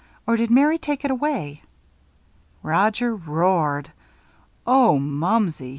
[0.25, 1.61] Or did Mary take it away?"
[2.63, 3.91] Roger roared.
[4.65, 5.69] "Oh, Mumsey!"